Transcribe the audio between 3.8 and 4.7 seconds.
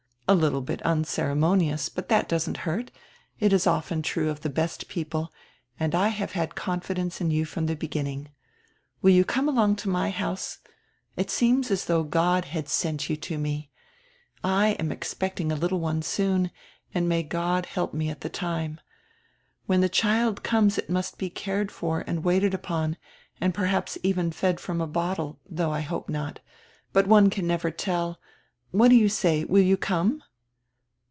true of the